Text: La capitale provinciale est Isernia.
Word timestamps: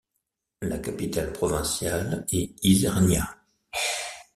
La 0.63 0.79
capitale 0.79 1.31
provinciale 1.31 2.25
est 2.31 2.55
Isernia. 2.63 3.37